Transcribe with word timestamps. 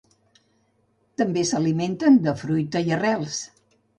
També 1.23 1.43
s'alimenten 1.49 2.17
de 2.25 2.35
fruita 2.41 2.83
i 2.89 2.95
arrels. 2.97 3.39